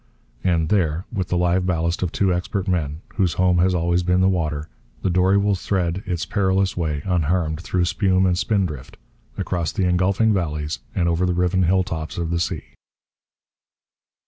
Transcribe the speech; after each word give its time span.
And 0.43 0.69
there, 0.69 1.05
with 1.13 1.27
the 1.27 1.37
live 1.37 1.67
ballast 1.67 2.01
of 2.01 2.11
two 2.11 2.33
expert 2.33 2.67
men, 2.67 3.01
whose 3.17 3.33
home 3.33 3.59
has 3.59 3.75
always 3.75 4.01
been 4.01 4.19
the 4.19 4.27
water, 4.27 4.67
the 5.03 5.11
dory 5.11 5.37
will 5.37 5.53
thread 5.53 6.01
its 6.07 6.25
perilous 6.25 6.75
way 6.75 7.03
unharmed 7.05 7.59
through 7.61 7.85
spume 7.85 8.25
and 8.25 8.35
spindrift, 8.35 8.97
across 9.37 9.71
the 9.71 9.85
engulfing 9.85 10.33
valleys 10.33 10.79
and 10.95 11.07
over 11.07 11.27
the 11.27 11.35
riven 11.35 11.61
hill 11.61 11.83
tops 11.83 12.17
of 12.17 12.31
the 12.31 12.39
sea. 12.39 12.63